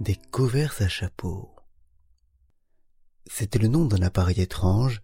Des 0.00 0.16
couverts 0.30 0.76
à 0.80 0.88
chapeau. 0.88 1.50
C'était 3.26 3.58
le 3.58 3.68
nom 3.68 3.84
d'un 3.84 4.00
appareil 4.02 4.40
étrange, 4.40 5.02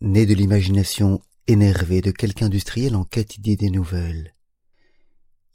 né 0.00 0.26
de 0.26 0.34
l'imagination 0.34 1.20
énervée 1.46 2.00
de 2.00 2.10
quelque 2.10 2.42
industriel 2.42 2.96
en 2.96 3.04
quête 3.04 3.40
d'idées 3.40 3.70
nouvelles. 3.70 4.34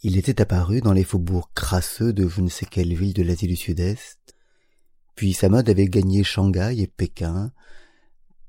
Il 0.04 0.18
était 0.18 0.42
apparu 0.42 0.82
dans 0.82 0.94
les 0.94 1.04
faubourgs 1.04 1.52
crasseux 1.56 2.14
de 2.14 2.28
je 2.28 2.42
ne 2.42 2.50
sais 2.50 2.68
quelle 2.68 2.94
ville 2.94 3.14
de 3.14 3.24
l'Asie 3.24 3.48
du 3.48 3.56
Sud-Est, 3.56 4.36
puis 5.16 5.34
sa 5.34 5.50
mode 5.50 5.70
avait 5.70 5.88
gagné 5.88 6.24
Shanghai 6.24 6.76
et 6.80 6.88
Pékin, 6.88 7.52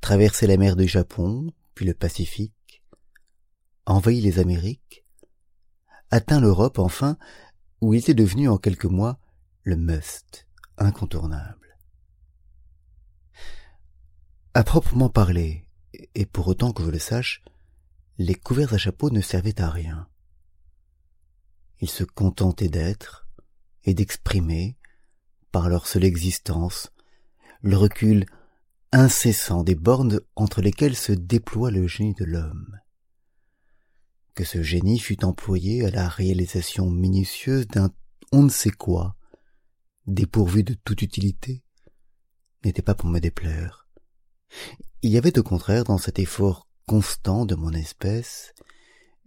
traversé 0.03 0.47
la 0.47 0.59
mer 0.59 0.77
du 0.77 0.87
Japon, 0.87 1.51
puis 1.75 1.87
le 1.87 1.95
Pacifique, 1.95 2.83
envahi 3.87 4.21
les 4.21 4.39
Amériques, 4.39 5.07
atteint 6.11 6.41
l'Europe 6.41 6.79
enfin, 6.79 7.17
où 7.81 7.95
il 7.95 8.01
était 8.01 8.15
devenu 8.15 8.49
en 8.49 8.59
quelques 8.59 8.85
mois 8.85 9.19
le 9.63 9.77
must 9.77 10.47
incontournable. 10.77 11.79
À 14.53 14.65
proprement 14.65 15.09
parler, 15.09 15.67
et 16.15 16.27
pour 16.27 16.49
autant 16.49 16.73
que 16.73 16.85
je 16.85 16.91
le 16.91 16.99
sache, 16.99 17.43
les 18.19 18.35
couverts 18.35 18.75
à 18.75 18.79
chapeau 18.79 19.11
ne 19.11 19.23
servaient 19.23 19.61
à 19.61 19.71
rien. 19.71 20.09
Ils 21.81 21.91
se 21.91 22.05
contentaient 22.05 22.69
d'être 22.69 23.29
et 23.85 23.95
d'exprimer, 23.95 24.77
par 25.53 25.69
leur 25.69 25.87
seule 25.87 26.05
existence, 26.05 26.91
le 27.63 27.77
recul 27.77 28.27
incessant 28.93 29.65
des 29.65 29.75
bornes 29.75 30.21
entre 30.37 30.63
lesquelles 30.63 30.97
se 30.97 31.13
déploie 31.13 31.71
le 31.71 31.87
génie 31.87 32.15
de 32.15 32.25
l'homme. 32.25 32.79
Que 34.35 34.45
ce 34.45 34.63
génie 34.63 34.99
fût 34.99 35.25
employé 35.25 35.85
à 35.85 35.91
la 35.91 36.09
réalisation 36.09 36.91
minutieuse 36.91 37.67
d'un 37.67 37.91
on 38.31 38.43
ne 38.43 38.51
sait 38.51 38.71
quoi, 38.71 39.17
dépourvu 40.07 40.63
de 40.63 40.75
toute 40.75 41.03
utilité, 41.03 41.63
n'était 42.65 42.83
pas 42.83 42.95
pour 42.95 43.09
me 43.09 43.21
déplaire. 43.21 43.89
Il 45.03 45.11
y 45.11 45.19
avait 45.19 45.39
au 45.39 45.43
contraire 45.43 45.85
dans 45.85 45.99
cet 45.99 46.19
effort 46.19 46.69
constant 46.87 47.47
de 47.47 47.55
mon 47.55 47.73
espèce 47.73 48.53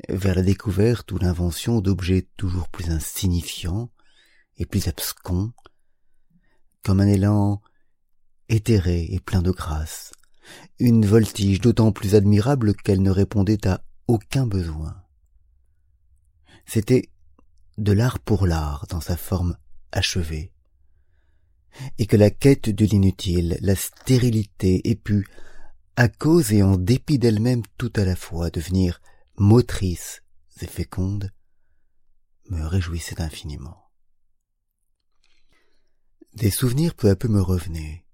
vers 0.09 0.35
la 0.35 0.41
découverte 0.41 1.11
ou 1.11 1.17
l'invention 1.17 1.81
d'objets 1.81 2.27
toujours 2.37 2.69
plus 2.69 2.89
insignifiants 2.89 3.91
et 4.57 4.65
plus 4.65 4.87
abscons, 4.87 5.51
comme 6.83 6.99
un 6.99 7.07
élan 7.07 7.61
éthéré 8.49 9.07
et 9.09 9.19
plein 9.19 9.41
de 9.41 9.51
grâce, 9.51 10.11
une 10.79 11.05
voltige 11.05 11.61
d'autant 11.61 11.91
plus 11.91 12.15
admirable 12.15 12.75
qu'elle 12.75 13.01
ne 13.01 13.11
répondait 13.11 13.67
à 13.67 13.83
aucun 14.07 14.45
besoin. 14.45 14.95
C'était 16.65 17.09
de 17.77 17.91
l'art 17.91 18.19
pour 18.19 18.45
l'art 18.45 18.85
dans 18.89 19.01
sa 19.01 19.17
forme 19.17 19.57
achevée, 19.91 20.51
et 21.97 22.05
que 22.05 22.17
la 22.17 22.29
quête 22.29 22.69
de 22.69 22.85
l'inutile, 22.85 23.57
la 23.61 23.75
stérilité 23.75 24.89
ait 24.89 24.95
pu, 24.95 25.27
à 25.95 26.09
cause 26.09 26.51
et 26.51 26.63
en 26.63 26.77
dépit 26.77 27.19
d'elle-même 27.19 27.63
tout 27.77 27.93
à 27.95 28.03
la 28.03 28.15
fois, 28.15 28.49
devenir 28.49 29.01
motrice 29.41 30.21
et 30.61 30.67
féconde, 30.67 31.31
me 32.51 32.63
réjouissait 32.63 33.23
infiniment. 33.23 33.89
Des 36.35 36.51
souvenirs 36.51 36.93
peu 36.93 37.09
à 37.09 37.15
peu 37.15 37.27
me 37.27 37.41
revenaient. 37.41 38.05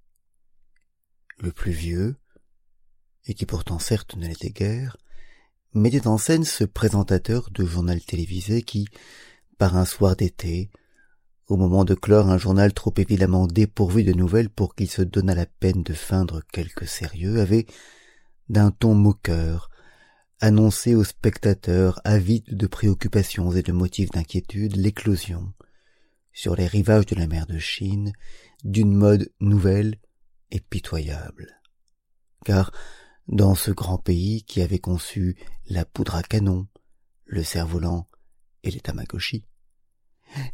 Le 1.40 1.52
plus 1.52 1.74
vieux, 1.74 2.16
et 3.26 3.34
qui 3.34 3.46
pourtant 3.46 3.78
certes 3.78 4.16
ne 4.16 4.26
l'était 4.26 4.52
guère, 4.52 4.96
mettait 5.74 6.08
en 6.08 6.18
scène 6.18 6.46
ce 6.46 6.64
présentateur 6.64 7.52
de 7.52 7.66
journal 7.66 8.02
télévisé 8.02 8.62
qui, 8.62 8.88
par 9.58 9.76
un 9.76 9.84
soir 9.86 10.16
d'été, 10.16 10.72
au 11.48 11.58
moment 11.58 11.84
de 11.84 11.94
clore 11.94 12.30
un 12.30 12.38
journal 12.38 12.74
trop 12.74 12.94
évidemment 12.96 13.48
dépourvu 13.48 14.06
de 14.06 14.14
nouvelles 14.14 14.50
pour 14.50 14.76
qu'il 14.76 14.90
se 14.90 15.02
donnât 15.02 15.36
la 15.36 15.46
peine 15.46 15.84
de 15.84 15.94
feindre 15.94 16.42
quelque 16.54 16.86
sérieux, 16.86 17.42
avait, 17.42 17.66
d'un 18.48 18.72
ton 18.72 18.96
moqueur, 18.96 19.70
annoncé 20.40 20.96
aux 20.96 21.04
spectateurs 21.04 22.00
avides 22.04 22.56
de 22.56 22.68
préoccupations 22.68 23.52
et 23.54 23.64
de 23.64 23.72
motifs 23.72 24.12
d'inquiétude 24.12 24.76
l'éclosion, 24.76 25.54
sur 26.32 26.56
les 26.56 26.68
rivages 26.68 27.08
de 27.08 27.16
la 27.16 27.28
mer 27.28 27.48
de 27.48 27.58
Chine, 27.58 28.14
d'une 28.64 28.94
mode 28.94 29.32
nouvelle 29.40 29.96
et 30.52 30.60
pitoyable. 30.60 31.60
Car, 32.46 32.72
dans 33.28 33.56
ce 33.56 33.72
grand 33.72 33.98
pays 33.98 34.44
qui 34.44 34.62
avait 34.62 34.80
conçu 34.80 35.36
la 35.66 35.86
poudre 35.86 36.16
à 36.16 36.24
canon, 36.24 36.68
le 37.26 37.44
cerf-volant 37.44 38.08
et 38.64 38.72
les 38.72 38.80
tamagotchi, 38.80 39.44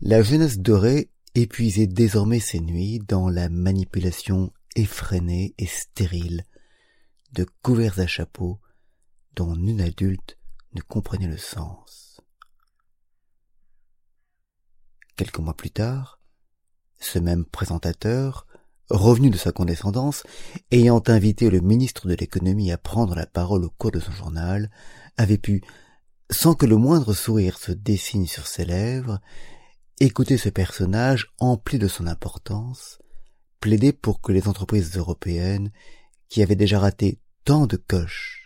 la 0.01 0.21
jeunesse 0.21 0.59
dorée 0.59 1.11
épuisait 1.35 1.87
désormais 1.87 2.39
ses 2.39 2.59
nuits 2.59 2.99
dans 2.99 3.27
la 3.27 3.49
manipulation 3.49 4.53
effrénée 4.75 5.53
et 5.57 5.65
stérile 5.65 6.45
de 7.33 7.45
couverts 7.61 7.99
à 7.99 8.07
chapeau 8.07 8.59
dont 9.35 9.55
nul 9.55 9.81
adulte 9.81 10.37
ne 10.73 10.81
comprenait 10.81 11.27
le 11.27 11.37
sens. 11.37 12.21
Quelques 15.15 15.39
mois 15.39 15.55
plus 15.55 15.71
tard, 15.71 16.19
ce 16.99 17.19
même 17.19 17.45
présentateur, 17.45 18.47
revenu 18.89 19.29
de 19.29 19.37
sa 19.37 19.51
condescendance, 19.51 20.23
ayant 20.71 21.01
invité 21.07 21.49
le 21.49 21.61
ministre 21.61 22.07
de 22.07 22.15
l'économie 22.15 22.71
à 22.71 22.77
prendre 22.77 23.15
la 23.15 23.25
parole 23.25 23.65
au 23.65 23.69
cours 23.69 23.91
de 23.91 23.99
son 23.99 24.11
journal, 24.11 24.71
avait 25.17 25.37
pu, 25.37 25.63
sans 26.31 26.55
que 26.55 26.65
le 26.65 26.77
moindre 26.77 27.13
sourire 27.13 27.57
se 27.57 27.71
dessine 27.71 28.27
sur 28.27 28.47
ses 28.47 28.65
lèvres, 28.65 29.19
Écoutez 29.99 30.37
ce 30.37 30.49
personnage 30.49 31.31
empli 31.39 31.77
de 31.79 31.87
son 31.87 32.07
importance, 32.07 32.99
plaider 33.59 33.93
pour 33.93 34.21
que 34.21 34.31
les 34.31 34.47
entreprises 34.47 34.97
européennes, 34.97 35.71
qui 36.27 36.41
avaient 36.41 36.57
déjà 36.57 36.79
raté 36.79 37.21
tant 37.45 37.67
de 37.67 37.77
coches, 37.77 38.42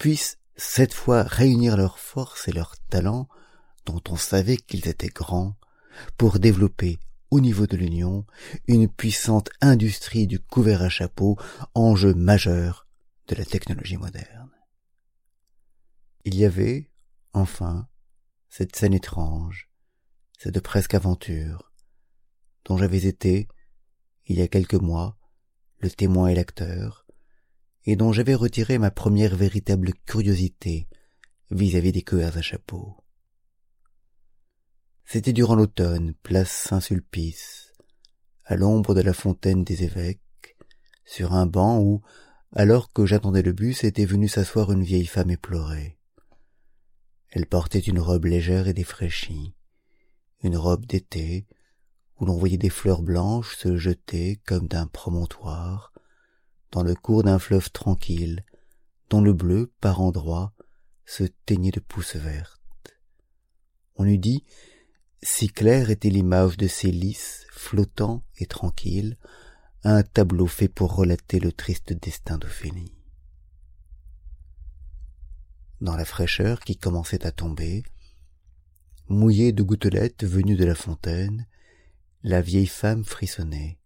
puissent 0.00 0.38
cette 0.56 0.94
fois 0.94 1.22
réunir 1.22 1.76
leurs 1.76 1.98
forces 1.98 2.48
et 2.48 2.52
leurs 2.52 2.76
talents, 2.88 3.28
dont 3.84 4.00
on 4.08 4.16
savait 4.16 4.56
qu'ils 4.56 4.88
étaient 4.88 5.08
grands, 5.08 5.58
pour 6.16 6.38
développer 6.38 6.98
au 7.30 7.38
niveau 7.38 7.66
de 7.66 7.76
l'Union 7.76 8.26
une 8.66 8.88
puissante 8.88 9.50
industrie 9.60 10.26
du 10.26 10.40
couvert 10.40 10.80
à 10.80 10.88
chapeau, 10.88 11.36
enjeu 11.74 12.14
majeur 12.14 12.88
de 13.28 13.34
la 13.34 13.44
technologie 13.44 13.98
moderne. 13.98 14.50
Il 16.24 16.34
y 16.34 16.46
avait, 16.46 16.90
enfin, 17.34 17.86
cette 18.48 18.76
scène 18.76 18.94
étrange, 18.94 19.68
cette 20.38 20.60
presque 20.60 20.94
aventure, 20.94 21.72
dont 22.64 22.78
j'avais 22.78 23.04
été, 23.04 23.48
il 24.24 24.38
y 24.38 24.42
a 24.42 24.48
quelques 24.48 24.74
mois, 24.74 25.18
le 25.78 25.90
témoin 25.90 26.28
et 26.28 26.34
l'acteur, 26.34 27.06
et 27.84 27.96
dont 27.96 28.12
j'avais 28.12 28.34
retiré 28.34 28.78
ma 28.78 28.90
première 28.90 29.36
véritable 29.36 29.92
curiosité 30.06 30.88
vis-à-vis 31.50 31.92
des 31.92 32.02
coeurs 32.02 32.36
à 32.36 32.42
chapeau. 32.42 32.96
C'était 35.04 35.32
durant 35.32 35.56
l'automne, 35.56 36.14
place 36.22 36.50
Saint-Sulpice, 36.50 37.72
à 38.44 38.56
l'ombre 38.56 38.94
de 38.94 39.00
la 39.00 39.12
fontaine 39.12 39.64
des 39.64 39.82
évêques, 39.82 40.56
sur 41.04 41.32
un 41.32 41.46
banc 41.46 41.80
où, 41.80 42.02
alors 42.52 42.92
que 42.92 43.06
j'attendais 43.06 43.42
le 43.42 43.52
bus, 43.52 43.82
était 43.82 44.04
venue 44.04 44.28
s'asseoir 44.28 44.70
une 44.70 44.84
vieille 44.84 45.06
femme 45.06 45.30
éplorée. 45.30 45.98
Elle 47.30 47.46
portait 47.46 47.80
une 47.80 47.98
robe 47.98 48.26
légère 48.26 48.68
et 48.68 48.74
défraîchie 48.74 49.54
une 50.42 50.56
robe 50.56 50.86
d'été, 50.86 51.46
où 52.18 52.24
l'on 52.24 52.36
voyait 52.36 52.58
des 52.58 52.70
fleurs 52.70 53.02
blanches 53.02 53.56
se 53.56 53.76
jeter 53.76 54.40
comme 54.46 54.68
d'un 54.68 54.86
promontoire, 54.86 55.92
dans 56.72 56.82
le 56.82 56.94
cours 56.94 57.22
d'un 57.22 57.38
fleuve 57.38 57.70
tranquille, 57.70 58.44
dont 59.08 59.20
le 59.20 59.32
bleu, 59.32 59.72
par 59.80 60.00
endroits, 60.00 60.52
se 61.04 61.24
teignait 61.24 61.72
de 61.72 61.80
pousses 61.80 62.16
vertes. 62.16 62.60
On 63.96 64.06
eût 64.06 64.18
dit, 64.18 64.44
si 65.22 65.48
claire 65.48 65.90
était 65.90 66.10
l'image 66.10 66.56
de 66.56 66.68
ces 66.68 66.92
lys, 66.92 67.46
flottants 67.50 68.22
et 68.38 68.46
tranquilles, 68.46 69.18
un 69.82 70.02
tableau 70.02 70.46
fait 70.46 70.68
pour 70.68 70.94
relater 70.94 71.40
le 71.40 71.52
triste 71.52 71.92
destin 71.92 72.38
d'Ophélie. 72.38 72.94
Dans 75.80 75.96
la 75.96 76.04
fraîcheur 76.04 76.60
qui 76.60 76.76
commençait 76.76 77.26
à 77.26 77.32
tomber, 77.32 77.82
mouillée 79.08 79.52
de 79.52 79.62
gouttelettes 79.62 80.24
venues 80.24 80.56
de 80.56 80.64
la 80.64 80.74
fontaine, 80.74 81.46
la 82.22 82.42
vieille 82.42 82.66
femme 82.66 83.04
frissonnait. 83.04 83.79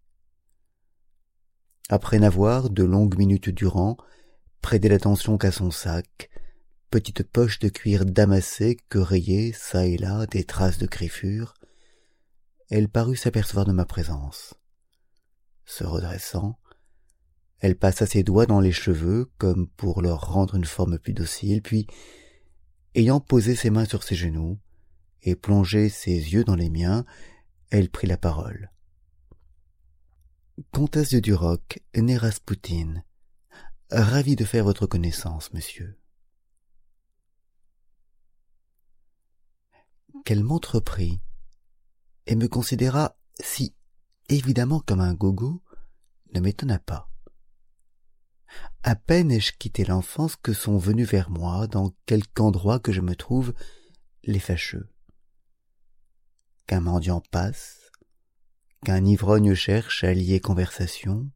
Après 1.89 2.17
n'avoir, 2.17 2.69
de 2.69 2.83
longues 2.83 3.17
minutes 3.17 3.49
durant, 3.49 3.97
prêté 4.61 4.89
l'attention 4.89 5.37
qu'à 5.37 5.51
son 5.51 5.69
sac, 5.69 6.29
petite 6.89 7.23
poche 7.23 7.59
de 7.59 7.69
cuir 7.69 8.05
damassé 8.05 8.77
que 8.89 8.97
rayaient 8.97 9.53
çà 9.53 9.85
et 9.85 9.97
là 9.97 10.25
des 10.25 10.43
traces 10.43 10.79
de 10.79 10.87
griffures, 10.87 11.53
elle 12.71 12.89
parut 12.89 13.15
s'apercevoir 13.15 13.65
de 13.65 13.71
ma 13.71 13.85
présence. 13.85 14.55
Se 15.65 15.83
redressant, 15.83 16.57
elle 17.59 17.77
passa 17.77 18.07
ses 18.07 18.23
doigts 18.23 18.47
dans 18.47 18.59
les 18.59 18.71
cheveux 18.71 19.29
comme 19.37 19.67
pour 19.67 20.01
leur 20.01 20.31
rendre 20.31 20.55
une 20.55 20.65
forme 20.65 20.97
plus 20.97 21.13
docile, 21.13 21.61
puis, 21.61 21.85
ayant 22.95 23.19
posé 23.19 23.55
ses 23.55 23.69
mains 23.69 23.85
sur 23.85 24.01
ses 24.01 24.15
genoux 24.15 24.57
et 25.21 25.35
plongé 25.35 25.89
ses 25.89 26.11
yeux 26.33 26.43
dans 26.43 26.55
les 26.55 26.69
miens, 26.69 27.05
elle 27.69 27.89
prit 27.89 28.07
la 28.07 28.17
parole. 28.17 28.71
Comtesse 30.71 31.09
de 31.09 31.19
Duroc, 31.19 31.83
née 31.97 32.15
Raspoutine, 32.15 33.03
ravi 33.91 34.37
de 34.37 34.45
faire 34.45 34.63
votre 34.63 34.87
connaissance, 34.87 35.51
monsieur. 35.51 35.99
Qu'elle 40.23 40.45
m'entreprit 40.45 41.19
et 42.25 42.37
me 42.37 42.47
considéra 42.47 43.17
si 43.37 43.75
évidemment 44.29 44.79
comme 44.79 45.01
un 45.01 45.13
gogo 45.13 45.61
ne 46.33 46.39
m'étonna 46.39 46.79
pas. 46.79 47.11
À 48.81 48.95
peine 48.95 49.31
ai-je 49.31 49.51
quitté 49.51 49.83
l'enfance 49.83 50.37
que 50.37 50.53
sont 50.53 50.77
venus 50.77 51.09
vers 51.09 51.29
moi, 51.29 51.67
dans 51.67 51.93
quelque 52.05 52.39
endroit 52.39 52.79
que 52.79 52.93
je 52.93 53.01
me 53.01 53.17
trouve, 53.17 53.53
les 54.23 54.39
fâcheux. 54.39 54.89
Qu'un 56.65 56.79
mendiant 56.79 57.19
passe, 57.19 57.84
qu'un 58.83 59.05
ivrogne 59.05 59.53
cherche 59.53 60.03
à 60.03 60.13
lier 60.13 60.39
conversation, 60.39 61.29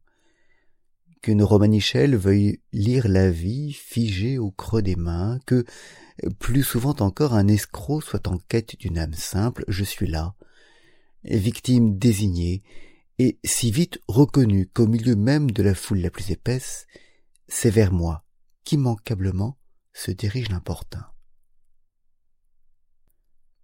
qu'une 1.22 1.42
romanichelle 1.42 2.16
veuille 2.16 2.60
lire 2.72 3.08
la 3.08 3.30
vie 3.30 3.72
figée 3.72 4.38
au 4.38 4.50
creux 4.50 4.82
des 4.82 4.96
mains, 4.96 5.38
que, 5.46 5.64
plus 6.38 6.62
souvent 6.62 6.96
encore, 7.00 7.34
un 7.34 7.48
escroc 7.48 8.00
soit 8.00 8.28
en 8.28 8.38
quête 8.38 8.78
d'une 8.78 8.98
âme 8.98 9.14
simple, 9.14 9.64
je 9.68 9.84
suis 9.84 10.06
là, 10.06 10.34
victime 11.24 11.98
désignée, 11.98 12.62
et 13.18 13.38
si 13.44 13.70
vite 13.70 14.00
reconnue 14.08 14.66
qu'au 14.66 14.86
milieu 14.86 15.14
même 15.14 15.50
de 15.50 15.62
la 15.62 15.74
foule 15.74 16.00
la 16.00 16.10
plus 16.10 16.30
épaisse, 16.30 16.86
c'est 17.48 17.70
vers 17.70 17.92
moi 17.92 18.24
qu'immanquablement 18.64 19.58
se 19.92 20.10
dirige 20.10 20.48
l'importun. 20.48 21.06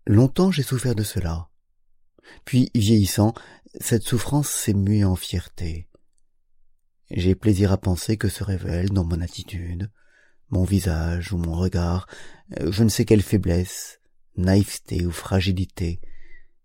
Longtemps 0.06 0.50
j'ai 0.50 0.62
souffert 0.62 0.94
de 0.94 1.02
cela. 1.02 1.48
Puis, 2.44 2.70
vieillissant, 2.74 3.34
cette 3.80 4.04
souffrance 4.04 4.48
s'est 4.48 4.74
en 5.04 5.16
fierté. 5.16 5.88
J'ai 7.10 7.34
plaisir 7.34 7.72
à 7.72 7.78
penser 7.78 8.16
que 8.16 8.28
se 8.28 8.42
révèle 8.42 8.90
dans 8.90 9.04
mon 9.04 9.20
attitude, 9.20 9.90
mon 10.50 10.64
visage 10.64 11.32
ou 11.32 11.38
mon 11.38 11.54
regard, 11.54 12.08
je 12.50 12.82
ne 12.82 12.88
sais 12.88 13.04
quelle 13.04 13.22
faiblesse, 13.22 14.00
naïveté 14.36 15.06
ou 15.06 15.10
fragilité, 15.10 16.00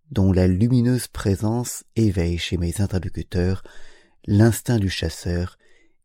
dont 0.09 0.31
la 0.31 0.47
lumineuse 0.47 1.07
présence 1.07 1.83
éveille 1.95 2.37
chez 2.37 2.57
mes 2.57 2.81
interlocuteurs 2.81 3.63
l'instinct 4.25 4.79
du 4.79 4.89
chasseur 4.89 5.57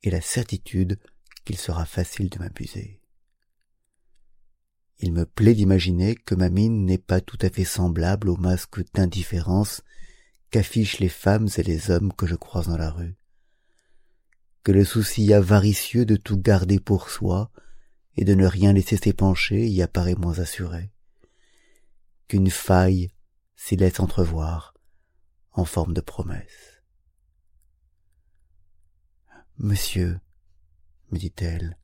et 0.03 0.11
la 0.11 0.21
certitude 0.21 0.99
qu'il 1.45 1.57
sera 1.57 1.85
facile 1.85 2.29
de 2.29 2.39
m'abuser. 2.39 2.96
Il 4.99 5.13
me 5.13 5.27
plaît 5.27 5.55
d'imaginer 5.55 6.15
que 6.15 6.35
ma 6.35 6.49
mine 6.49 6.85
n'est 6.85 6.99
pas 6.99 7.21
tout 7.21 7.39
à 7.43 7.51
fait 7.51 7.65
semblable 7.65 8.31
au 8.31 8.37
masque 8.37 8.81
d'indifférence 8.95 9.83
qu'affichent 10.51 11.01
les 11.01 11.09
femmes 11.09 11.49
et 11.59 11.63
les 11.63 11.91
hommes 11.91 12.13
que 12.13 12.27
je 12.27 12.35
croise 12.35 12.69
dans 12.69 12.79
la 12.79 12.91
rue, 12.91 13.17
que 14.63 14.73
le 14.73 14.85
souci 14.85 15.33
avaricieux 15.35 16.07
de 16.07 16.17
tout 16.17 16.39
garder 16.39 16.81
pour 16.81 17.11
soi 17.11 17.51
et 18.17 18.25
de 18.25 18.35
ne 18.35 18.47
rien 18.47 18.73
laisser 18.73 18.97
s'épancher 18.97 19.67
y 19.69 19.83
apparaît 19.83 20.15
moins 20.15 20.39
assuré, 20.39 20.91
qu'une 22.29 22.51
faille 22.51 23.11
s'y 23.55 23.77
laisse 23.77 24.01
entrevoir 24.01 24.75
en 25.53 25.65
forme 25.65 25.93
de 25.93 26.01
promesse. 26.01 26.83
Monsieur, 29.59 30.21
me 31.11 31.19
dit-elle, 31.19 31.79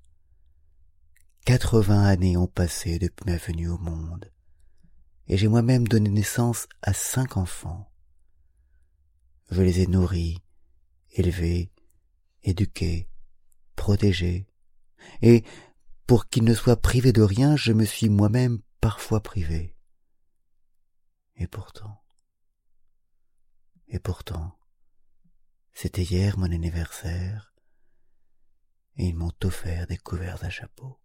quatre-vingts 1.44 2.04
années 2.04 2.36
ont 2.36 2.46
passé 2.46 2.98
depuis 2.98 3.30
ma 3.30 3.36
venue 3.36 3.68
au 3.68 3.78
monde, 3.78 4.32
et 5.26 5.36
j'ai 5.36 5.48
moi-même 5.48 5.88
donné 5.88 6.08
naissance 6.08 6.68
à 6.82 6.92
cinq 6.92 7.36
enfants. 7.36 7.92
Je 9.50 9.60
les 9.60 9.80
ai 9.80 9.86
nourris, 9.86 10.42
élevés, 11.10 11.72
éduqués, 12.42 13.08
protégés, 13.76 14.46
et 15.20 15.44
pour 16.06 16.28
qu'ils 16.28 16.44
ne 16.44 16.54
soient 16.54 16.80
privés 16.80 17.12
de 17.12 17.22
rien, 17.22 17.56
je 17.56 17.72
me 17.72 17.84
suis 17.84 18.08
moi-même 18.08 18.60
parfois 18.80 19.22
privé. 19.22 19.76
Et 21.36 21.46
pourtant, 21.46 22.02
et 23.88 23.98
pourtant, 23.98 24.56
c'était 25.72 26.04
hier 26.04 26.38
mon 26.38 26.52
anniversaire, 26.52 27.52
et 28.96 29.06
ils 29.06 29.16
m'ont 29.16 29.32
offert 29.42 29.86
des 29.86 29.96
couverts 29.96 30.44
à 30.44 30.50
chapeau. 30.50 31.01